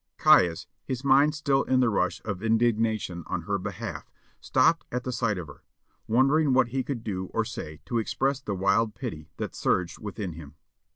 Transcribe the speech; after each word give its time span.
Caius, 0.17 0.65
his 0.83 1.03
mind 1.03 1.35
still 1.35 1.61
in 1.61 1.79
the 1.79 1.87
rush 1.91 2.23
of 2.25 2.41
indignation 2.41 3.23
on 3.27 3.43
her 3.43 3.59
behalf, 3.59 4.09
stopped 4.39 4.83
at 4.91 5.03
the 5.03 5.11
sight 5.11 5.37
of 5.37 5.45
her, 5.45 5.61
wondering 6.07 6.53
what 6.53 6.69
he 6.69 6.81
could 6.83 7.03
do 7.03 7.25
or 7.35 7.45
say 7.45 7.81
to 7.85 7.99
express 7.99 8.41
the 8.41 8.55
wild 8.55 8.95
pity 8.95 9.29
that 9.37 9.53
surged 9.53 9.99
within 9.99 10.33
him. 10.33 10.55